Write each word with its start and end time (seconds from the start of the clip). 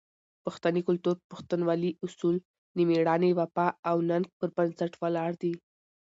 د 0.35 0.37
پښتني 0.45 0.81
کلتور 0.87 1.15
"پښتونولي" 1.31 1.91
اصول 2.05 2.35
د 2.75 2.77
مېړانې، 2.89 3.31
وفا 3.39 3.67
او 3.89 3.95
ننګ 4.09 4.25
پر 4.39 4.49
بنسټ 4.55 4.91
ولاړ 5.01 5.31
دي. 5.41 5.53